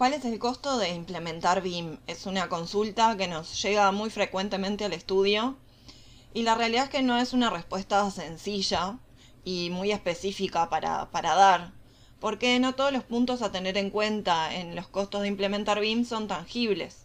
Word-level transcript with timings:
¿Cuál 0.00 0.14
es 0.14 0.24
el 0.24 0.38
costo 0.38 0.78
de 0.78 0.94
implementar 0.94 1.60
BIM? 1.60 1.98
Es 2.06 2.24
una 2.24 2.48
consulta 2.48 3.18
que 3.18 3.28
nos 3.28 3.60
llega 3.62 3.92
muy 3.92 4.08
frecuentemente 4.08 4.86
al 4.86 4.94
estudio 4.94 5.58
y 6.32 6.40
la 6.40 6.54
realidad 6.54 6.84
es 6.84 6.88
que 6.88 7.02
no 7.02 7.18
es 7.18 7.34
una 7.34 7.50
respuesta 7.50 8.10
sencilla 8.10 8.98
y 9.44 9.68
muy 9.68 9.92
específica 9.92 10.70
para, 10.70 11.06
dar, 11.12 11.72
porque 12.18 12.58
no 12.60 12.74
todos 12.74 12.94
los 12.94 13.04
puntos 13.04 13.42
a 13.42 13.52
tener 13.52 13.76
en 13.76 13.90
cuenta 13.90 14.54
en 14.54 14.74
los 14.74 14.88
costos 14.88 15.20
de 15.20 15.28
implementar 15.28 15.80
BIM 15.80 16.06
son 16.06 16.28
tangibles. 16.28 17.04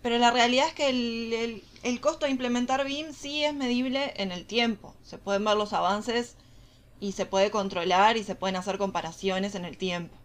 Pero 0.00 0.16
la 0.16 0.30
realidad 0.30 0.68
es 0.68 0.72
que 0.72 0.88
el, 0.88 1.62
el 1.82 2.00
costo 2.00 2.24
de 2.24 2.32
implementar 2.32 2.86
BIM 2.86 3.12
sí 3.12 3.44
es 3.44 3.52
medible 3.52 4.14
en 4.16 4.32
el 4.32 4.46
tiempo. 4.46 4.94
Se 5.02 5.18
pueden 5.18 5.44
ver 5.44 5.58
los 5.58 5.74
avances 5.74 6.36
y 6.98 7.12
se 7.12 7.26
puede 7.26 7.50
controlar 7.50 8.16
y 8.16 8.24
se 8.24 8.36
pueden 8.36 8.56
hacer 8.56 8.78
comparaciones 8.78 9.54
en 9.54 9.66
el 9.66 9.76
tiempo. 9.76 10.16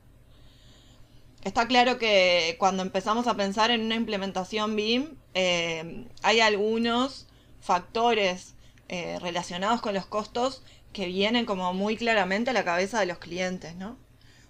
Está 1.43 1.67
claro 1.67 1.97
que 1.97 2.55
cuando 2.57 2.83
empezamos 2.83 3.27
a 3.27 3.35
pensar 3.35 3.69
en 3.69 3.81
una 3.81 3.95
implementación 3.95 4.77
BIM, 4.77 5.17
eh, 5.33 6.07
hay 6.21 6.39
algunos 6.39 7.27
factores 7.59 8.55
eh, 8.87 9.19
relacionados 9.19 9.81
con 9.81 9.93
los 9.93 10.05
costos 10.05 10.63
que 10.93 11.07
vienen 11.07 11.45
como 11.45 11.73
muy 11.73 11.97
claramente 11.97 12.51
a 12.51 12.53
la 12.53 12.63
cabeza 12.63 12.99
de 12.99 13.07
los 13.07 13.17
clientes, 13.17 13.75
¿no? 13.75 13.97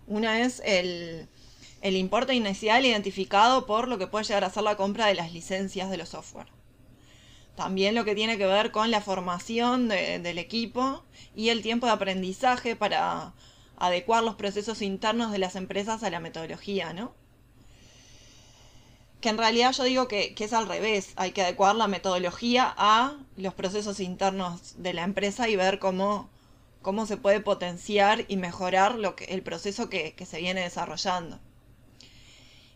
Una 0.05 0.41
es 0.41 0.61
el, 0.65 1.27
importe 1.81 2.35
inicial 2.35 2.85
identificado 2.85 3.65
por 3.65 3.87
lo 3.87 3.97
que 3.97 4.07
puede 4.07 4.25
llegar 4.25 4.43
a 4.43 4.49
ser 4.51 4.63
la 4.63 4.77
compra 4.77 5.07
de 5.07 5.15
las 5.15 5.33
licencias 5.33 5.89
de 5.89 5.97
los 5.97 6.09
software. 6.09 6.47
También 7.55 7.95
lo 7.95 8.05
que 8.05 8.13
tiene 8.13 8.37
que 8.37 8.45
ver 8.45 8.71
con 8.71 8.91
la 8.91 9.01
formación 9.01 9.87
del 9.87 10.37
equipo 10.37 11.03
y 11.35 11.49
el 11.49 11.61
tiempo 11.61 11.85
de 11.85 11.93
aprendizaje 11.93 12.75
para 12.75 13.33
adecuar 13.77 14.23
los 14.23 14.35
procesos 14.35 14.81
internos 14.81 15.31
de 15.31 15.39
las 15.39 15.55
empresas 15.55 16.03
a 16.03 16.09
la 16.09 16.19
metodología, 16.19 16.93
¿no? 16.93 17.13
Que 19.21 19.29
en 19.29 19.37
realidad 19.37 19.71
yo 19.73 19.83
digo 19.83 20.07
que, 20.07 20.35
es 20.37 20.53
al 20.53 20.67
revés, 20.67 21.13
hay 21.15 21.31
que 21.31 21.41
adecuar 21.41 21.75
la 21.75 21.87
metodología 21.87 22.73
a 22.77 23.15
los 23.37 23.53
procesos 23.53 23.99
internos 23.99 24.75
de 24.77 24.93
la 24.93 25.03
empresa 25.03 25.47
y 25.47 25.55
ver 25.55 25.79
cómo, 25.79 26.29
cómo 26.81 27.05
se 27.05 27.17
puede 27.17 27.39
potenciar 27.39 28.25
y 28.27 28.37
mejorar 28.37 28.95
lo 28.95 29.15
que, 29.15 29.25
el 29.25 29.41
proceso 29.41 29.89
que, 29.89 30.13
se 30.25 30.39
viene 30.39 30.61
desarrollando. 30.61 31.39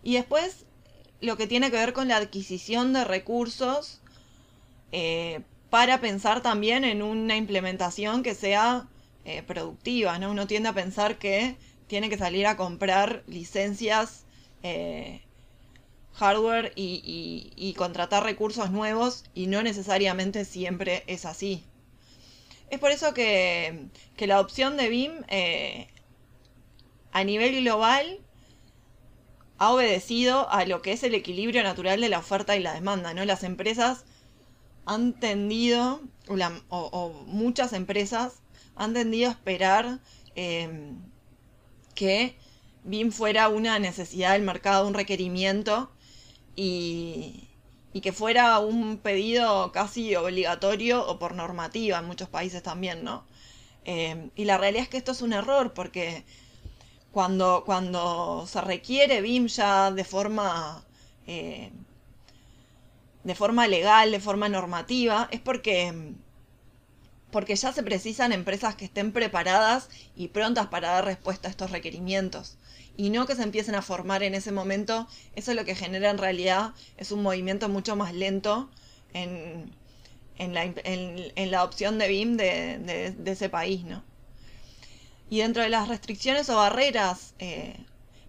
Y 0.03 0.13
después, 0.13 0.65
lo 1.19 1.35
que 1.35 1.47
tiene 1.47 1.69
que 1.69 1.77
ver 1.77 1.93
con 1.93 2.07
la 2.07 2.17
adquisición 2.17 2.93
de 2.93 3.03
recursos 3.03 3.99
eh, 4.93 5.41
para 5.69 5.99
pensar 5.99 6.41
también 6.41 6.85
en 6.85 7.01
una 7.01 7.35
implementación 7.35 8.23
que 8.23 8.35
sea 8.35 8.87
eh, 9.29 9.43
productiva, 9.43 10.17
¿no? 10.19 10.31
Uno 10.31 10.47
tiende 10.47 10.69
a 10.69 10.73
pensar 10.73 11.17
que 11.17 11.57
tiene 11.87 12.09
que 12.09 12.17
salir 12.17 12.47
a 12.47 12.55
comprar 12.55 13.23
licencias, 13.27 14.23
eh, 14.63 15.21
hardware 16.13 16.71
y, 16.77 17.73
contratar 17.77 18.23
recursos 18.23 18.71
nuevos 18.71 19.25
y 19.35 19.47
no 19.47 19.63
necesariamente 19.63 20.45
siempre 20.45 21.03
es 21.07 21.25
así. 21.25 21.65
Es 22.69 22.79
por 22.79 22.91
eso 22.91 23.13
que, 23.13 23.89
la 24.17 24.39
opción 24.39 24.77
de 24.77 24.87
BIM 24.87 25.11
eh, 25.27 25.89
a 27.11 27.25
nivel 27.25 27.63
global 27.63 28.21
ha 29.57 29.73
obedecido 29.73 30.49
a 30.49 30.63
lo 30.65 30.81
que 30.81 30.93
es 30.93 31.03
el 31.03 31.13
equilibrio 31.13 31.63
natural 31.63 31.99
de 31.99 32.07
la 32.07 32.19
oferta 32.19 32.55
y 32.55 32.61
la 32.61 32.73
demanda, 32.73 33.13
¿no? 33.13 33.25
Las 33.25 33.43
empresas 33.43 34.05
han 34.85 35.11
tendido, 35.19 35.99
o 36.69 37.09
muchas 37.25 37.73
empresas 37.73 38.41
han 38.77 38.93
tendido 38.93 39.29
a 39.29 39.33
esperar 39.33 39.99
em, 40.35 40.97
que 41.95 42.35
BIM 42.83 43.11
fuera 43.11 43.49
una 43.49 43.79
necesidad 43.79 44.33
del 44.33 44.43
mercado, 44.43 44.87
un 44.87 44.93
requerimiento 44.93 45.91
y, 46.55 47.43
que 48.01 48.13
fuera 48.13 48.59
un 48.59 48.99
pedido 48.99 49.71
casi 49.71 50.15
obligatorio 50.15 51.03
o 51.07 51.17
por 51.17 51.33
normativa 51.33 51.97
en 51.97 52.05
muchos 52.05 52.29
países 52.29 52.61
también, 52.61 53.03
¿no? 53.03 53.25
Em, 53.85 54.29
y 54.35 54.45
la 54.45 54.57
realidad 54.59 54.83
es 54.83 54.89
que 54.89 54.97
esto 54.97 55.13
es 55.13 55.21
un 55.23 55.33
error 55.33 55.73
porque 55.73 56.23
cuando, 57.11 57.63
cuando 57.65 58.45
se 58.47 58.61
requiere 58.61 59.21
BIM 59.21 59.47
ya 59.47 59.91
de 59.91 60.03
forma, 60.03 60.85
eh, 61.25 61.71
de 63.23 63.35
forma 63.35 63.67
legal, 63.67 64.11
de 64.11 64.19
forma 64.19 64.49
normativa, 64.49 65.27
es 65.31 65.41
porque 65.41 66.13
porque 67.37 67.55
ya 67.55 67.71
se 67.71 67.83
precisan 67.83 68.31
empresas 68.31 68.73
que 68.73 68.85
estén 68.85 69.11
preparadas 69.11 69.89
y 70.15 70.29
prontas 70.29 70.65
para 70.69 70.89
dar 70.89 71.05
respuesta 71.05 71.47
a 71.47 71.51
estos 71.51 71.69
requerimientos. 71.69 72.57
Y 72.95 73.11
no 73.11 73.27
que 73.27 73.35
se 73.35 73.43
empiecen 73.43 73.75
a 73.75 73.83
formar 73.83 74.23
en 74.23 74.33
ese 74.33 74.51
momento, 74.51 75.07
eso 75.35 75.51
es 75.51 75.55
lo 75.55 75.63
que 75.63 75.75
genera 75.75 76.09
en 76.09 76.17
realidad, 76.17 76.73
es 76.97 77.11
un 77.11 77.21
movimiento 77.21 77.69
mucho 77.69 77.95
más 77.95 78.15
lento 78.15 78.71
en, 79.13 79.71
la, 80.39 81.63
opción 81.63 81.99
de 81.99 82.07
BIM 82.07 82.37
de, 82.37 83.13
ese 83.23 83.49
país, 83.49 83.83
¿no? 83.83 84.03
Y 85.29 85.37
dentro 85.37 85.61
de 85.61 85.69
las 85.69 85.89
restricciones 85.89 86.49
o 86.49 86.55
barreras 86.55 87.35
eh, 87.37 87.75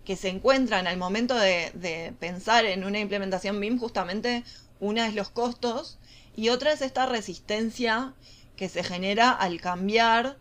que 0.05 0.17
se 0.17 0.29
encuentran 0.29 0.87
al 0.87 0.99
momento 0.99 1.35
de, 1.35 1.71
de 1.73 2.13
pensar 2.21 2.67
en 2.67 2.85
una 2.85 2.99
implementación 2.99 3.59
BIM, 3.59 3.79
justamente 3.79 4.45
una 4.81 5.09
es 5.09 5.15
los 5.15 5.31
costos 5.31 5.99
y 6.37 6.51
otra 6.51 6.73
es 6.73 6.83
esta 6.83 7.07
resistencia 7.07 8.13
que 8.59 8.69
se 8.69 8.83
genera 8.83 9.31
al 9.31 9.61
cambiar 9.61 10.37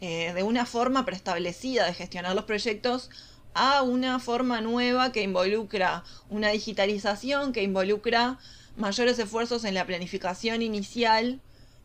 eh, 0.00 0.32
de 0.32 0.42
una 0.42 0.64
forma 0.64 1.04
preestablecida 1.04 1.86
de 1.86 1.94
gestionar 1.94 2.34
los 2.34 2.44
proyectos 2.44 3.10
a 3.54 3.82
una 3.82 4.18
forma 4.18 4.60
nueva 4.60 5.12
que 5.12 5.22
involucra 5.22 6.02
una 6.30 6.48
digitalización, 6.48 7.52
que 7.52 7.62
involucra 7.62 8.38
mayores 8.76 9.18
esfuerzos 9.18 9.64
en 9.64 9.74
la 9.74 9.84
planificación 9.84 10.62
inicial 10.62 11.40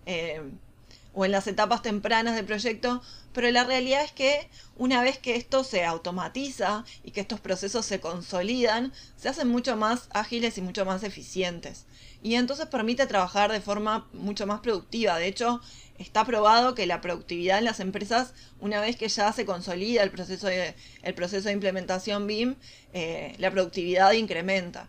eh, 0.05 0.41
o 1.13 1.25
en 1.25 1.31
las 1.31 1.47
etapas 1.47 1.81
tempranas 1.81 2.35
del 2.35 2.45
proyecto, 2.45 3.01
pero 3.33 3.49
la 3.51 3.63
realidad 3.63 4.03
es 4.03 4.11
que 4.11 4.49
una 4.75 5.01
vez 5.01 5.17
que 5.17 5.35
esto 5.35 5.63
se 5.63 5.85
automatiza 5.85 6.85
y 7.03 7.11
que 7.11 7.21
estos 7.21 7.39
procesos 7.39 7.85
se 7.85 7.99
consolidan, 7.99 8.91
se 9.15 9.29
hacen 9.29 9.47
mucho 9.47 9.77
más 9.77 10.07
ágiles 10.11 10.57
y 10.57 10.61
mucho 10.61 10.85
más 10.85 11.03
eficientes 11.03 11.85
y 12.23 12.35
entonces 12.35 12.65
permite 12.67 13.05
trabajar 13.05 13.51
de 13.51 13.59
forma 13.59 14.07
mucho 14.13 14.47
más 14.47 14.61
productiva. 14.61 15.17
De 15.17 15.27
hecho, 15.27 15.59
está 15.97 16.23
probado 16.25 16.73
que 16.73 16.87
la 16.87 17.01
productividad 17.01 17.59
en 17.59 17.65
las 17.65 17.81
empresas, 17.81 18.33
una 18.61 18.79
vez 18.79 18.95
que 18.95 19.09
ya 19.09 19.31
se 19.33 19.45
consolida 19.45 20.01
el 20.03 20.09
proceso 20.09 20.47
de, 20.47 21.51
implementación 21.51 22.25
BIM, 22.25 22.55
eh, 22.93 23.35
la 23.37 23.51
productividad 23.51 24.13
incrementa. 24.13 24.87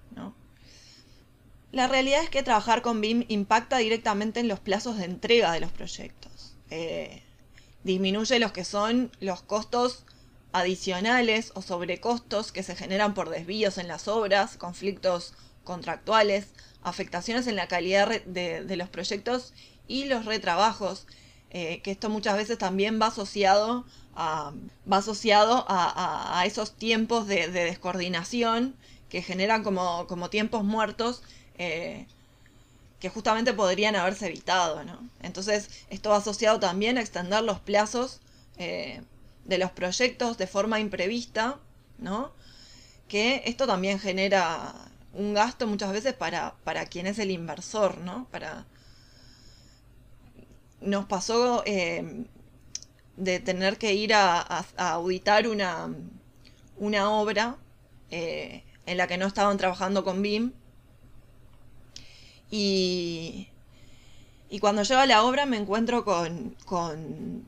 La 1.75 1.89
realidad 1.89 2.23
es 2.23 2.31
que 2.31 2.45
trabajar 2.45 2.83
con 2.83 3.01
BIM 3.01 3.25
impacta 3.27 3.79
directamente 3.79 4.39
en 4.39 4.47
los 4.47 4.61
plazos 4.61 4.97
de 4.97 5.07
entrega 5.07 5.51
de 5.51 5.59
los 5.59 5.73
proyectos. 5.73 6.55
Eh, 6.71 7.25
disminuye 7.83 8.39
los 8.39 8.53
que 8.53 8.65
son 8.65 9.11
los 9.19 9.43
costos 9.43 10.05
adicionales 10.53 11.51
o 11.57 11.63
sobrecostos 11.63 12.53
que 12.53 12.63
se 12.63 12.77
generan 12.77 13.13
por 13.13 13.29
desvíos 13.29 13.77
en 13.79 13.89
las 13.89 14.07
obras, 14.07 14.57
conflictos 14.57 15.35
contractuales, 15.65 16.47
afectaciones 16.85 17.49
en 17.49 17.57
la 17.57 17.67
calidad 17.67 18.23
de, 18.23 18.77
los 18.77 18.89
proyectos 18.89 19.53
y 19.89 20.05
los 20.05 20.27
retrabajos, 20.27 21.09
eh, 21.51 21.83
que 21.83 21.91
esto 21.91 22.09
muchas 22.09 22.37
veces 22.37 22.57
también 22.57 23.01
va 23.03 23.09
asociado 23.09 23.85
a, 24.15 24.53
va 24.91 24.99
asociado 24.99 25.65
a, 25.67 26.41
esos 26.47 26.77
tiempos 26.77 27.27
de, 27.27 27.49
descoordinación 27.49 28.77
que 29.09 29.23
generan 29.23 29.65
como, 29.65 30.07
tiempos 30.31 30.63
muertos 30.63 31.25
eh, 31.59 32.07
que 33.01 33.09
justamente 33.11 33.53
podrían 33.53 33.97
haberse 33.97 34.27
evitado. 34.27 34.83
Entonces, 35.23 35.69
esto 35.91 36.11
va 36.11 36.17
asociado 36.17 36.59
también 36.59 36.99
a 36.99 37.01
extender 37.01 37.43
los 37.43 37.61
plazos 37.61 38.21
eh, 38.57 39.03
de 39.45 39.59
los 39.59 39.71
proyectos 39.73 40.39
de 40.39 40.47
forma 40.47 40.81
imprevista, 40.81 41.59
¿no? 41.99 42.33
que 43.09 43.43
esto 43.45 43.67
también 43.67 43.99
genera 43.99 44.75
un 45.13 45.35
gasto 45.35 45.67
muchas 45.67 45.93
veces 45.93 46.15
para, 46.15 46.55
para 46.65 46.87
quien 46.87 47.07
es 47.07 47.19
el 47.19 47.31
inversor, 47.31 47.99
¿no? 47.99 48.27
Para... 48.31 48.67
Nos 50.81 51.05
pasó 51.07 51.63
eh, 51.67 52.25
de 53.17 53.41
tener 53.41 53.79
que 53.79 53.95
ir 53.95 54.15
a, 54.15 54.41
auditar 54.77 55.47
una, 55.49 55.95
una 56.79 57.11
obra 57.11 57.57
en 58.11 58.97
la 58.97 59.07
que 59.07 59.19
no 59.19 59.27
estaban 59.27 59.57
trabajando 59.57 60.05
con 60.05 60.23
BIM. 60.23 60.53
Y, 62.57 63.49
y 64.49 64.61
cuando 64.61 64.85
llego 64.85 65.01
a 65.01 65.07
la 65.07 65.25
obra 65.25 65.45
me 65.45 65.57
encuentro 65.57 66.05
con, 66.05 66.55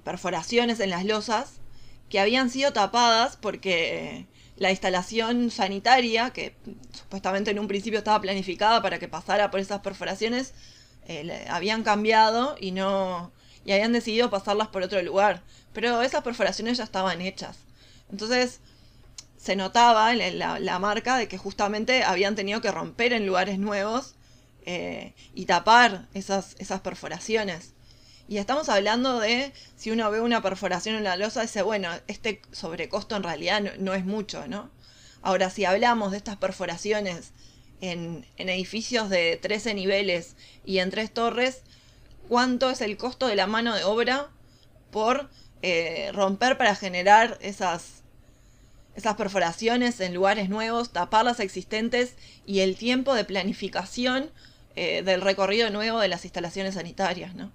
perforaciones 0.02 0.80
en 0.80 0.90
las 0.90 1.04
losas 1.04 1.60
que 2.08 2.18
habían 2.18 2.50
sido 2.50 2.72
tapadas 2.72 3.36
porque 3.36 4.26
la 4.56 4.72
instalación 4.72 5.52
sanitaria, 5.52 6.30
que 6.30 6.56
supuestamente 6.90 7.52
en 7.52 7.60
un 7.60 7.68
principio 7.68 8.00
estaba 8.00 8.20
planificada 8.20 8.82
para 8.82 8.98
que 8.98 9.06
pasara 9.06 9.48
por 9.52 9.60
esas 9.60 9.80
perforaciones, 9.80 10.54
eh, 11.06 11.46
habían 11.50 11.84
cambiado 11.84 12.56
y 12.58 12.72
no 12.72 13.30
y 13.64 13.70
habían 13.70 13.92
decidido 13.92 14.28
pasarlas 14.28 14.66
por 14.68 14.82
otro 14.82 15.00
lugar. 15.02 15.44
Pero 15.72 16.02
esas 16.02 16.24
perforaciones 16.24 16.78
ya 16.78 16.84
estaban 16.84 17.20
hechas. 17.20 17.58
Entonces 18.10 18.58
se 19.36 19.54
notaba 19.54 20.12
en 20.12 20.38
la, 20.40 20.78
marca 20.80 21.16
de 21.16 21.28
que 21.28 21.38
justamente 21.38 22.02
habían 22.02 22.34
tenido 22.34 22.60
que 22.60 22.72
romper 22.72 23.12
en 23.12 23.24
lugares 23.24 23.60
nuevos 23.60 24.15
eh, 24.66 25.14
y 25.32 25.46
tapar 25.46 26.08
esas, 26.12 26.56
esas 26.58 26.80
perforaciones. 26.80 27.72
Y 28.28 28.38
estamos 28.38 28.68
hablando 28.68 29.20
de, 29.20 29.52
si 29.76 29.92
uno 29.92 30.10
ve 30.10 30.20
una 30.20 30.42
perforación 30.42 30.96
en 30.96 31.04
la 31.04 31.16
losa, 31.16 31.42
dice, 31.42 31.62
bueno, 31.62 31.88
este 32.08 32.42
sobrecosto 32.50 33.14
en 33.14 33.22
realidad 33.22 33.62
no, 33.78 33.94
es 33.94 34.04
mucho, 34.04 34.48
¿no? 34.48 34.70
Ahora, 35.22 35.50
si 35.50 35.64
hablamos 35.64 36.10
de 36.10 36.16
estas 36.16 36.36
perforaciones 36.36 37.30
en, 37.80 38.26
edificios 38.36 39.08
de 39.08 39.38
13 39.40 39.74
niveles 39.74 40.34
y 40.64 40.78
en 40.78 40.90
tres 40.90 41.12
torres, 41.14 41.62
¿cuánto 42.28 42.68
es 42.70 42.80
el 42.80 42.96
costo 42.96 43.28
de 43.28 43.36
la 43.36 43.46
mano 43.46 43.72
de 43.72 43.84
obra 43.84 44.30
por 44.90 45.30
eh, 45.62 46.10
romper 46.12 46.58
para 46.58 46.74
generar 46.74 47.38
esas, 47.40 48.02
esas 48.96 49.14
perforaciones 49.14 50.00
en 50.00 50.14
lugares 50.14 50.48
nuevos, 50.48 50.90
tapar 50.90 51.24
las 51.24 51.38
existentes 51.38 52.16
y 52.44 52.60
el 52.60 52.76
tiempo 52.76 53.14
de 53.14 53.24
planificación 53.24 54.32
eh, 54.76 55.02
del 55.02 55.22
recorrido 55.22 55.70
nuevo 55.70 56.00
de 56.00 56.08
las 56.08 56.24
instalaciones 56.24 56.74
sanitarias, 56.74 57.34
¿no? 57.34 57.50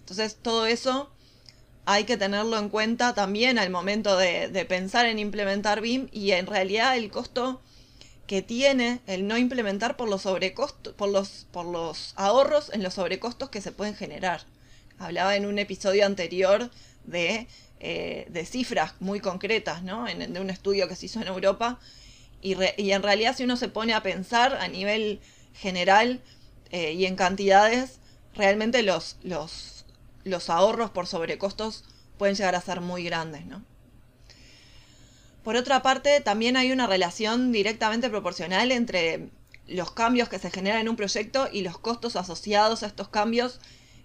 Entonces 0.00 0.36
todo 0.40 0.66
eso 0.66 1.12
hay 1.84 2.04
que 2.04 2.16
tenerlo 2.16 2.58
en 2.58 2.68
cuenta 2.68 3.14
también 3.14 3.58
al 3.58 3.70
momento 3.70 4.16
de, 4.16 4.66
pensar 4.68 5.06
en 5.06 5.18
implementar 5.18 5.80
BIM 5.80 6.08
y 6.12 6.32
en 6.32 6.46
realidad 6.46 6.96
el 6.96 7.10
costo 7.10 7.60
que 8.26 8.40
tiene 8.40 9.00
el 9.06 9.26
no 9.26 9.36
implementar 9.36 9.96
por 9.96 10.08
los 10.08 10.22
sobrecostos, 10.22 10.94
por 10.94 11.08
los, 11.08 11.46
por 11.50 11.66
los 11.66 12.14
ahorros 12.16 12.70
en 12.72 12.82
los 12.82 12.94
sobrecostos 12.94 13.50
que 13.50 13.60
se 13.60 13.72
pueden 13.72 13.94
generar. 13.94 14.42
Hablaba 14.98 15.36
en 15.36 15.44
un 15.44 15.58
episodio 15.58 16.06
anterior 16.06 16.70
de, 17.04 17.48
eh, 17.80 18.46
cifras 18.46 18.94
muy 19.00 19.20
concretas, 19.20 19.82
¿no? 19.82 20.04
de 20.04 20.40
un 20.40 20.50
estudio 20.50 20.88
que 20.88 20.96
se 20.96 21.06
hizo 21.06 21.20
en 21.20 21.26
Europa. 21.26 21.80
Y, 22.40 22.54
en 22.90 23.02
realidad 23.02 23.36
si 23.36 23.44
uno 23.44 23.56
se 23.56 23.68
pone 23.68 23.92
a 23.92 24.02
pensar 24.02 24.54
a 24.54 24.68
nivel 24.68 25.20
general 25.54 26.20
eh, 26.72 26.92
y 26.92 27.06
en 27.06 27.16
cantidades, 27.16 28.00
realmente 28.34 28.82
los, 28.82 29.16
los 29.22 29.72
los 30.24 30.50
ahorros 30.50 30.90
por 30.90 31.06
sobrecostos 31.06 31.84
pueden 32.18 32.36
llegar 32.36 32.54
a 32.54 32.60
ser 32.60 32.80
muy 32.80 33.04
grandes, 33.04 33.46
¿no? 33.46 33.62
Por 35.42 35.56
otra 35.56 35.82
parte, 35.82 36.20
también 36.20 36.56
hay 36.56 36.70
una 36.70 36.86
relación 36.86 37.50
directamente 37.50 38.08
proporcional 38.08 38.70
entre 38.70 39.30
los 39.66 39.90
cambios 39.90 40.28
que 40.28 40.38
se 40.38 40.50
generan 40.50 40.82
en 40.82 40.88
un 40.88 40.96
proyecto 40.96 41.48
y 41.52 41.62
los 41.62 41.78
costos 41.78 42.14
asociados 42.14 42.82
a 42.82 42.86
estos 42.86 43.08
cambios 43.08 43.58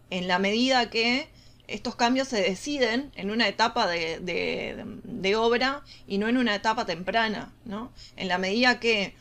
en 0.09 0.27
la 0.27 0.39
medida 0.39 0.89
que 0.89 1.27
estos 1.67 1.95
cambios 1.95 2.29
se 2.29 2.41
deciden 2.41 3.11
en 3.15 3.29
una 3.29 3.47
etapa 3.47 3.87
de, 3.87 5.35
obra 5.35 5.83
y 6.07 6.17
no 6.17 6.27
en 6.27 6.37
una 6.37 6.55
etapa 6.55 6.85
temprana, 6.85 7.53
¿no? 7.65 7.91
En 8.15 8.29
la 8.29 8.37
medida 8.39 8.79
que 8.79 9.13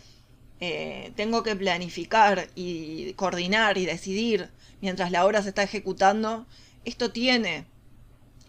eh, 0.61 1.13
tengo 1.17 1.43
que 1.43 1.55
planificar 1.55 2.49
y 2.55 3.13
coordinar 3.15 3.79
y 3.79 3.87
decidir 3.87 4.51
mientras 4.81 5.11
la 5.11 5.25
obra 5.27 5.43
se 5.43 5.51
está 5.51 5.63
ejecutando 5.63 6.47
esto 6.87 7.11
tiene 7.11 7.67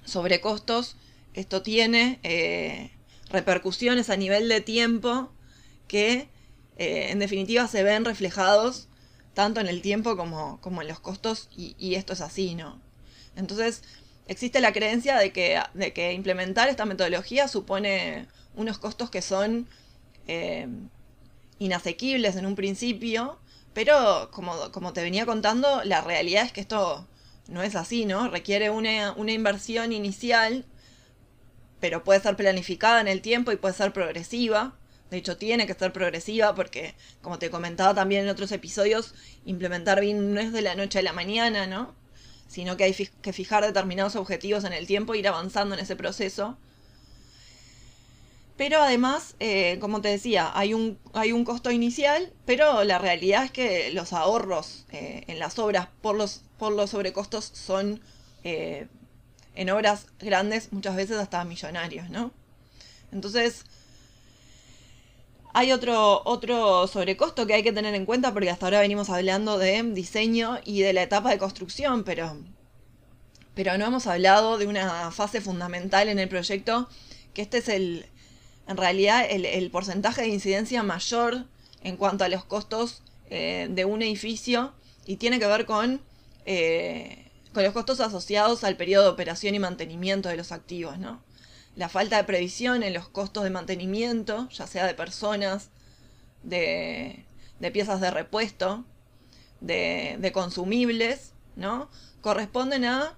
sobrecostos, 0.06 0.96
esto 1.34 1.64
tiene 1.64 2.20
eh, 2.24 2.92
repercusiones 3.30 4.10
a 4.10 4.16
nivel 4.16 4.48
de 4.48 4.62
tiempo 4.62 5.32
que 5.88 6.30
eh, 6.78 7.08
en 7.10 7.20
definitiva 7.20 7.68
se 7.68 7.82
ven 7.84 8.06
reflejados 8.06 8.88
tanto 9.34 9.60
en 9.60 9.68
el 9.68 9.82
tiempo 9.82 10.16
como, 10.16 10.60
en 10.64 10.88
los 10.88 11.00
costos 11.00 11.50
y, 11.58 11.96
esto 11.96 12.14
es 12.14 12.22
así, 12.22 12.54
¿no? 12.54 12.80
Entonces 13.36 13.82
existe 14.28 14.62
la 14.62 14.72
creencia 14.72 15.18
de 15.18 15.32
que, 15.32 15.60
de 15.74 15.94
que 15.94 16.14
implementar 16.14 16.70
esta 16.70 16.86
metodología 16.86 17.48
supone 17.48 18.28
unos 18.56 18.78
costos 18.78 19.10
que 19.10 19.24
son 19.24 19.68
inasequibles 21.60 22.36
en 22.36 22.46
un 22.46 22.56
principio, 22.56 23.40
pero 23.74 24.30
como, 24.32 24.72
como 24.72 24.94
te 24.94 25.04
venía 25.04 25.26
contando, 25.26 25.84
la 25.84 26.02
realidad 26.02 26.46
es 26.46 26.52
que 26.52 26.62
esto 26.62 27.08
no 27.48 27.64
es 27.64 27.76
así, 27.76 28.06
¿no? 28.06 28.30
Requiere 28.30 28.70
una, 28.70 29.14
inversión 29.32 29.92
inicial, 29.92 30.66
pero 31.80 32.04
puede 32.04 32.20
ser 32.20 32.36
planificada 32.36 33.02
en 33.02 33.08
el 33.08 33.22
tiempo 33.22 33.52
y 33.52 33.58
puede 33.58 33.76
ser 33.76 33.94
progresiva. 33.94 34.76
De 35.10 35.18
hecho, 35.18 35.38
tiene 35.38 35.68
que 35.68 35.74
ser 35.74 35.94
progresiva 35.94 36.54
porque, 36.56 36.96
como 37.22 37.40
te 37.40 37.50
comentaba 37.50 37.94
también 37.94 38.24
en 38.24 38.30
otros 38.30 38.52
episodios, 38.52 39.14
implementar 39.46 40.02
BIM 40.02 40.34
no 40.34 40.42
es 40.42 40.52
de 40.52 40.62
la 40.62 40.76
noche 40.76 41.00
a 41.00 41.04
la 41.04 41.14
mañana, 41.14 41.66
¿no? 41.68 41.96
Sino 42.48 42.76
que 42.78 42.86
hay 42.86 42.94
que 42.94 43.34
fijar 43.34 43.66
determinados 43.66 44.16
objetivos 44.16 44.64
en 44.64 44.74
el 44.74 44.88
tiempo 44.88 45.14
e 45.14 45.20
ir 45.20 45.28
avanzando 45.28 45.76
en 45.76 45.82
ese 45.82 45.96
proceso. 45.96 46.58
Pero 48.58 48.82
además, 48.82 49.36
eh, 49.40 49.78
como 49.80 50.02
te 50.02 50.10
decía, 50.10 50.52
hay 50.56 50.74
un, 50.74 50.98
hay 51.14 51.32
un 51.32 51.46
costo 51.46 51.70
inicial, 51.70 52.34
pero 52.46 52.84
la 52.84 52.98
realidad 52.98 53.46
es 53.46 53.52
que 53.52 53.92
los 53.92 54.14
ahorros 54.14 54.86
eh, 54.92 55.24
en 55.28 55.38
las 55.38 55.60
obras 55.60 55.90
por 56.02 56.16
los, 56.16 56.42
por 56.58 56.74
los 56.74 56.90
sobrecostos 56.90 57.46
son 57.46 58.02
eh, 58.44 58.88
en 59.54 59.70
obras 59.70 60.08
grandes 60.20 60.74
muchas 60.74 60.96
veces 60.96 61.18
hasta 61.18 61.44
millonarios, 61.46 62.10
¿no? 62.10 62.32
Entonces, 63.12 63.64
hay 65.54 65.72
otro, 65.72 66.24
otro 66.26 66.88
sobrecosto 66.88 67.46
que 67.46 67.54
hay 67.54 67.64
que 67.64 67.72
tener 67.72 67.94
en 67.94 68.06
cuenta 68.08 68.34
porque 68.34 68.50
hasta 68.50 68.66
ahora 68.66 68.80
venimos 68.80 69.12
hablando 69.12 69.60
de 69.60 69.84
diseño 69.84 70.60
y 70.66 70.82
de 70.82 70.94
la 70.94 71.04
etapa 71.04 71.30
de 71.30 71.38
construcción, 71.38 72.04
pero, 72.04 72.38
pero 73.54 73.78
no 73.78 73.86
hemos 73.86 74.08
hablado 74.08 74.58
de 74.58 74.66
una 74.66 75.12
fase 75.12 75.42
fundamental 75.42 76.10
en 76.10 76.18
el 76.18 76.28
proyecto, 76.28 76.90
que 77.34 77.44
este 77.44 77.60
es 77.60 77.70
el, 77.70 78.08
en 78.68 78.78
realidad 78.78 79.26
el, 79.30 79.72
porcentaje 79.72 80.22
de 80.22 80.28
incidencia 80.28 80.84
mayor 80.84 81.46
en 81.82 81.96
cuanto 81.96 82.24
a 82.24 82.30
los 82.30 82.44
costos 82.44 83.02
eh, 83.30 83.68
de 83.70 83.86
un 83.86 84.02
edificio 84.02 84.74
y 85.06 85.16
tiene 85.16 85.40
que 85.40 85.48
ver 85.48 85.66
con, 85.66 86.02
eh, 86.46 87.32
con 87.54 87.64
los 87.64 87.74
costos 87.74 88.02
asociados 88.02 88.64
al 88.64 88.76
periodo 88.76 89.04
de 89.04 89.10
operación 89.10 89.56
y 89.56 89.60
mantenimiento 89.60 90.28
de 90.28 90.36
los 90.36 90.52
activos, 90.52 91.00
¿no? 91.00 91.22
La 91.76 91.90
falta 91.90 92.18
de 92.18 92.24
previsión 92.24 92.84
en 92.84 92.94
los 92.94 93.08
costos 93.08 93.44
de 93.44 93.52
mantenimiento, 93.52 94.50
ya 94.50 94.68
sea 94.68 94.86
de 94.86 94.96
personas, 94.96 95.70
de, 96.44 97.24
piezas 97.72 98.02
de 98.02 98.12
repuesto, 98.12 98.84
de, 99.62 100.18
de 100.20 100.32
consumibles, 100.32 101.34
¿no? 101.56 101.90
Corresponden 102.22 102.84
a 102.84 103.16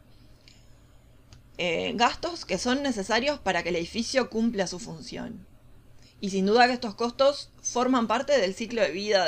eh, 1.62 1.92
gastos 1.96 2.46
que 2.46 2.58
son 2.58 2.84
necesarios 2.84 3.38
para 3.38 3.63
que 3.63 3.70
el 3.70 3.75
edificio 3.75 4.30
cumpla 4.30 4.66
su 4.66 4.80
función. 4.80 5.46
Y 6.22 6.30
sin 6.30 6.46
duda 6.46 6.68
que 6.68 6.74
estos 6.74 6.96
costos 6.96 7.51
forman 7.62 8.08
parte 8.08 8.39
del 8.39 8.56
ciclo 8.56 8.82
de 8.82 8.92
vida 8.92 9.25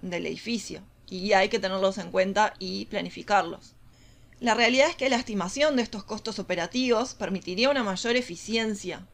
del 0.00 0.26
edificio 0.26 0.82
y 1.10 1.32
hay 1.32 1.48
que 1.48 1.58
tenerlos 1.58 1.98
en 1.98 2.12
cuenta 2.12 2.54
y 2.60 2.86
planificarlos. 2.86 3.74
La 4.38 4.54
realidad 4.54 4.90
es 4.90 4.94
que 4.94 5.10
la 5.10 5.16
estimación 5.16 5.74
de 5.74 5.82
estos 5.82 6.04
costos 6.04 6.38
operativos 6.38 7.14
permitiría 7.14 7.68
una 7.68 7.82
mayor 7.82 8.14
eficiencia, 8.14 9.04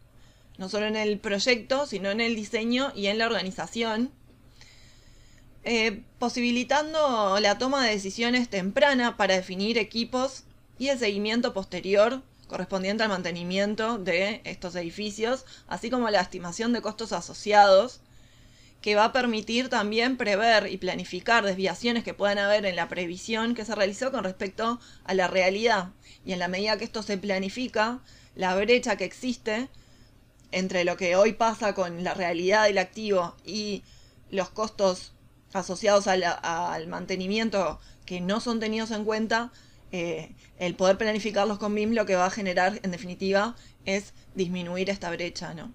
no 0.59 0.69
solo 0.69 0.85
en 0.85 0.97
el 0.97 1.19
proyecto, 1.19 1.87
sino 1.87 2.11
en 2.11 2.21
el 2.21 2.37
diseño 2.37 2.93
y 2.95 3.07
en 3.07 3.17
la 3.17 3.29
organización, 3.29 4.13
eh, 5.65 6.03
posibilitando 6.19 7.41
la 7.41 7.57
toma 7.57 7.83
de 7.83 7.93
decisiones 7.93 8.51
temprana 8.51 9.17
para 9.17 9.37
definir 9.37 9.79
equipos 9.79 10.45
y 10.79 10.89
el 10.89 10.99
seguimiento 10.99 11.55
posterior 11.55 12.23
correspondiente 12.49 13.05
al 13.05 13.11
mantenimiento 13.11 13.99
de 13.99 14.41
estos 14.45 14.75
edificios, 14.75 15.45
así 15.69 15.91
como 15.91 16.11
la 16.11 16.21
estimación 16.21 16.73
de 16.73 16.83
costos 16.83 17.13
asociados, 17.13 18.01
que 18.81 18.95
va 18.95 19.07
a 19.07 19.13
permitir 19.13 19.69
también 19.69 20.17
prever 20.17 20.71
y 20.73 20.79
planificar 20.79 21.45
desviaciones 21.45 22.05
que 22.05 22.15
puedan 22.15 22.39
haber 22.39 22.65
en 22.65 22.77
la 22.77 22.89
previsión 22.89 23.55
que 23.55 23.65
se 23.65 23.75
realizó 23.75 24.11
con 24.11 24.25
respecto 24.25 24.81
a 25.05 25.15
la 25.15 25.29
realidad. 25.29 25.91
Y 26.25 26.33
en 26.33 26.39
la 26.39 26.49
medida 26.49 26.77
que 26.79 26.85
esto 26.85 27.03
se 27.03 27.19
planifica, 27.19 28.01
la 28.35 28.55
brecha 28.55 28.97
que 28.97 29.05
existe 29.05 29.69
entre 30.53 30.85
lo 30.85 30.97
que 30.97 31.17
hoy 31.17 31.33
pasa 31.33 31.75
con 31.75 32.05
la 32.05 32.15
realidad 32.15 32.65
del 32.65 32.79
activo 32.79 33.37
y 33.45 33.83
los 34.31 34.49
costos 34.51 35.13
asociados 35.53 36.07
al, 36.07 36.23
al 36.25 36.87
mantenimiento 36.87 37.81
que 38.07 38.21
no 38.21 38.41
son 38.41 38.61
tenidos 38.61 38.91
en 38.91 39.05
cuenta, 39.05 39.53
eh, 39.91 40.35
el 40.59 40.75
poder 40.75 40.99
planificarlos 40.99 41.59
con 41.59 41.75
BIM 41.75 41.93
lo 41.93 42.07
que 42.07 42.17
va 42.17 42.27
a 42.27 42.31
generar, 42.31 42.81
en 42.83 42.91
definitiva, 42.91 43.57
es 43.85 44.13
disminuir 44.35 44.91
esta 44.91 45.11
brecha, 45.11 45.55
¿no? 45.55 45.73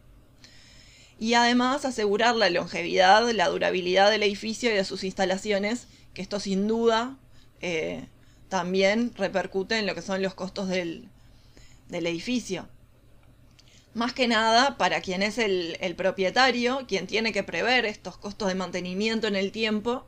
Y 1.19 1.35
además 1.35 1.85
asegurar 1.85 2.35
la 2.35 2.49
longevidad, 2.49 3.29
la 3.31 3.47
durabilidad 3.47 4.11
del 4.11 4.23
edificio 4.23 4.69
y 4.71 4.73
de 4.73 4.83
sus 4.83 5.03
instalaciones, 5.03 5.87
que 6.13 6.21
esto 6.21 6.39
sin 6.39 6.67
duda 6.67 7.17
eh, 7.61 8.07
también 8.49 9.13
repercute 9.15 9.77
en 9.77 9.85
lo 9.85 9.95
que 9.95 10.01
son 10.01 10.21
los 10.21 10.33
costos 10.33 10.67
del, 10.67 11.09
edificio. 11.89 12.67
Más 13.93 14.13
que 14.13 14.27
nada 14.27 14.77
para 14.77 15.01
quien 15.01 15.21
es 15.21 15.37
el, 15.37 15.93
propietario, 15.95 16.85
quien 16.87 17.05
tiene 17.07 17.31
que 17.31 17.43
prever 17.43 17.85
estos 17.85 18.17
costos 18.17 18.47
de 18.47 18.55
mantenimiento 18.55 19.27
en 19.27 19.35
el 19.35 19.51
tiempo 19.51 20.05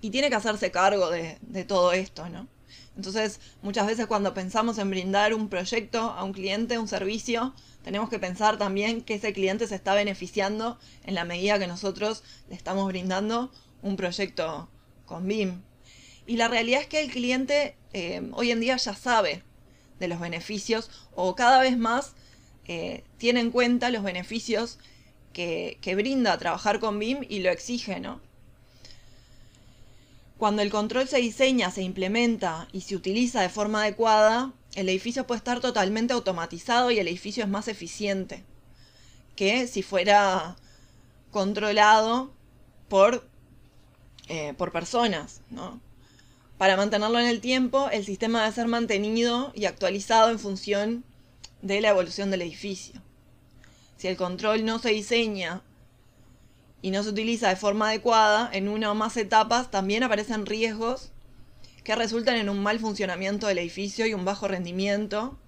y 0.00 0.10
tiene 0.10 0.30
que 0.30 0.36
hacerse 0.36 0.70
cargo 0.70 1.10
de, 1.10 1.38
de 1.42 1.64
todo 1.64 1.92
esto, 1.92 2.28
¿no? 2.28 2.46
Entonces, 2.96 3.40
muchas 3.62 3.86
veces 3.86 4.06
cuando 4.06 4.34
pensamos 4.34 4.78
en 4.78 4.90
brindar 4.90 5.32
un 5.34 5.48
proyecto 5.48 6.00
a 6.00 6.24
un 6.24 6.32
cliente, 6.32 6.78
un 6.78 6.88
servicio, 6.88 7.54
tenemos 7.82 8.10
que 8.10 8.18
pensar 8.18 8.58
también 8.58 9.02
que 9.02 9.14
ese 9.14 9.32
cliente 9.32 9.66
se 9.66 9.74
está 9.74 9.94
beneficiando 9.94 10.78
en 11.04 11.14
la 11.14 11.24
medida 11.24 11.58
que 11.58 11.66
nosotros 11.66 12.22
le 12.48 12.54
estamos 12.54 12.86
brindando 12.88 13.50
un 13.82 13.96
proyecto 13.96 14.68
con 15.06 15.26
BIM. 15.26 15.62
Y 16.26 16.36
la 16.36 16.48
realidad 16.48 16.82
es 16.82 16.86
que 16.88 17.00
el 17.00 17.10
cliente 17.10 17.76
eh, 17.92 18.28
hoy 18.32 18.50
en 18.50 18.60
día 18.60 18.76
ya 18.76 18.94
sabe 18.94 19.42
de 19.98 20.08
los 20.08 20.20
beneficios 20.20 20.90
o 21.14 21.34
cada 21.34 21.60
vez 21.60 21.76
más 21.78 22.14
eh, 22.66 23.04
tiene 23.18 23.40
en 23.40 23.50
cuenta 23.50 23.90
los 23.90 24.02
beneficios 24.02 24.78
que, 25.32 25.78
que 25.80 25.94
brinda 25.94 26.38
trabajar 26.38 26.80
con 26.80 26.98
BIM 26.98 27.24
y 27.28 27.40
lo 27.40 27.50
exige, 27.50 28.00
¿no? 28.00 28.20
Cuando 30.40 30.62
el 30.62 30.70
control 30.70 31.06
se 31.06 31.18
diseña, 31.18 31.70
se 31.70 31.82
implementa 31.82 32.66
y 32.72 32.80
se 32.80 32.96
utiliza 32.96 33.42
de 33.42 33.50
forma 33.50 33.82
adecuada, 33.82 34.54
el 34.74 34.88
edificio 34.88 35.26
puede 35.26 35.36
estar 35.36 35.60
totalmente 35.60 36.14
automatizado 36.14 36.90
y 36.90 36.98
el 36.98 37.08
edificio 37.08 37.44
es 37.44 37.50
más 37.50 37.68
eficiente 37.68 38.42
que 39.36 39.66
si 39.66 39.82
fuera 39.82 40.56
controlado 41.30 42.32
por, 42.88 43.28
eh, 44.28 44.54
por 44.56 44.72
personas. 44.72 45.42
Para 46.56 46.78
mantenerlo 46.78 47.18
en 47.20 47.26
el 47.26 47.42
tiempo, 47.42 47.90
el 47.92 48.06
sistema 48.06 48.40
debe 48.40 48.54
ser 48.54 48.66
mantenido 48.66 49.52
y 49.54 49.66
actualizado 49.66 50.30
en 50.30 50.38
función 50.38 51.04
de 51.60 51.82
la 51.82 51.90
evolución 51.90 52.30
del 52.30 52.40
edificio. 52.40 53.02
Si 53.98 54.08
el 54.08 54.16
control 54.16 54.64
no 54.64 54.78
se 54.78 54.88
diseña 54.88 55.60
y 56.82 56.90
no 56.90 57.02
se 57.02 57.10
utiliza 57.10 57.48
de 57.48 57.56
forma 57.56 57.88
adecuada 57.88 58.48
en 58.52 58.68
una 58.68 58.90
o 58.90 58.94
más 58.94 59.16
etapas, 59.16 59.70
también 59.70 60.02
aparecen 60.02 60.46
riesgos 60.46 61.12
que 61.84 61.96
resultan 61.96 62.36
en 62.36 62.48
un 62.48 62.62
mal 62.62 62.78
funcionamiento 62.78 63.46
del 63.46 63.58
edificio 63.58 64.06
y 64.06 64.14
un 64.14 64.24
bajo 64.24 64.48
rendimiento, 64.48 65.38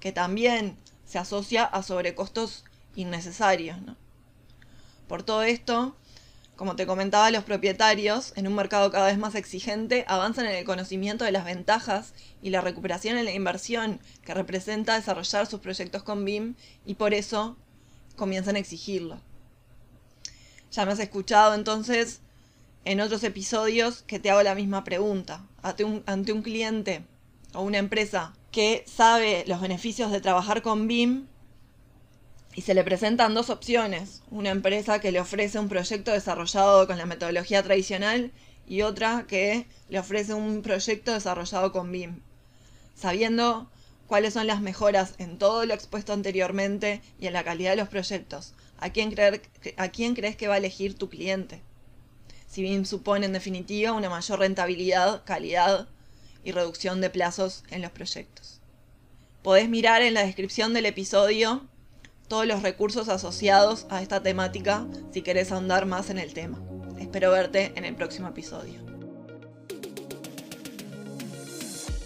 que 0.00 0.12
también 0.12 0.76
se 1.04 1.18
asocia 1.18 1.64
a 1.64 1.82
sobrecostos 1.82 2.64
innecesarios. 2.94 3.78
Por 5.08 5.22
todo 5.22 5.42
esto, 5.42 5.96
como 6.56 6.76
te 6.76 6.86
comentaba, 6.86 7.30
los 7.30 7.44
propietarios, 7.44 8.32
en 8.36 8.46
un 8.46 8.54
mercado 8.54 8.90
cada 8.90 9.06
vez 9.06 9.18
más 9.18 9.34
exigente, 9.34 10.04
avanzan 10.06 10.46
en 10.46 10.54
el 10.54 10.64
conocimiento 10.64 11.24
de 11.24 11.32
las 11.32 11.44
ventajas 11.44 12.14
y 12.42 12.50
la 12.50 12.60
recuperación 12.60 13.18
en 13.18 13.24
la 13.24 13.32
inversión 13.32 14.00
que 14.24 14.34
representa 14.34 14.94
desarrollar 14.94 15.46
sus 15.46 15.60
proyectos 15.60 16.02
con 16.02 16.24
BIM 16.24 16.54
y 16.86 16.94
por 16.94 17.12
eso 17.12 17.56
comienzan 18.16 18.56
a 18.56 18.60
exigirlo. 18.60 19.20
Ya 20.74 20.84
me 20.84 20.92
has 20.92 20.98
escuchado 20.98 21.54
entonces 21.54 22.20
en 22.84 23.00
otros 23.00 23.22
episodios 23.22 24.02
que 24.02 24.18
te 24.18 24.30
hago 24.30 24.42
la 24.42 24.56
misma 24.56 24.82
pregunta. 24.82 25.44
Ante 25.62 25.84
un, 25.84 26.42
cliente 26.42 27.04
o 27.52 27.62
una 27.62 27.78
empresa 27.78 28.34
que 28.50 28.84
sabe 28.88 29.44
los 29.46 29.60
beneficios 29.60 30.10
de 30.10 30.20
trabajar 30.20 30.62
con 30.62 30.88
BIM 30.88 31.26
y 32.56 32.62
se 32.62 32.74
le 32.74 32.82
presentan 32.82 33.34
dos 33.34 33.50
opciones. 33.50 34.22
Una 34.32 34.50
empresa 34.50 35.00
que 35.00 35.12
le 35.12 35.20
ofrece 35.20 35.60
un 35.60 35.68
proyecto 35.68 36.10
desarrollado 36.10 36.88
con 36.88 36.98
la 36.98 37.06
metodología 37.06 37.62
tradicional 37.62 38.32
y 38.66 38.82
otra 38.82 39.26
que 39.28 39.66
le 39.88 40.00
ofrece 40.00 40.34
un 40.34 40.62
proyecto 40.62 41.12
desarrollado 41.12 41.70
con 41.70 41.92
BIM. 41.92 42.18
Sabiendo 42.96 43.70
cuáles 44.08 44.34
son 44.34 44.48
las 44.48 44.60
mejoras 44.60 45.14
en 45.18 45.38
todo 45.38 45.66
lo 45.66 45.74
expuesto 45.74 46.12
anteriormente 46.12 47.00
y 47.20 47.28
en 47.28 47.32
la 47.32 47.44
calidad 47.44 47.70
de 47.70 47.76
los 47.76 47.88
proyectos, 47.88 48.54
¿A 48.78 48.90
quién, 48.90 49.10
creer, 49.10 49.42
¿A 49.76 49.88
quién 49.88 50.14
crees 50.14 50.36
que 50.36 50.48
va 50.48 50.54
a 50.54 50.58
elegir 50.58 50.96
tu 50.96 51.08
cliente? 51.08 51.62
Si 52.46 52.62
bien 52.62 52.86
supone 52.86 53.26
en 53.26 53.32
definitiva 53.32 53.92
una 53.92 54.10
mayor 54.10 54.38
rentabilidad, 54.38 55.24
calidad 55.24 55.88
y 56.44 56.52
reducción 56.52 57.00
de 57.00 57.10
plazos 57.10 57.64
en 57.70 57.82
los 57.82 57.90
proyectos. 57.90 58.60
Podés 59.42 59.68
mirar 59.68 60.02
en 60.02 60.14
la 60.14 60.24
descripción 60.24 60.72
del 60.72 60.86
episodio 60.86 61.66
todos 62.28 62.46
los 62.46 62.62
recursos 62.62 63.08
asociados 63.08 63.86
a 63.90 64.02
esta 64.02 64.22
temática 64.22 64.86
si 65.12 65.22
querés 65.22 65.52
ahondar 65.52 65.86
más 65.86 66.10
en 66.10 66.18
el 66.18 66.32
tema. 66.32 66.62
Espero 66.98 67.30
verte 67.30 67.72
en 67.76 67.84
el 67.84 67.94
próximo 67.94 68.28
episodio. 68.28 68.93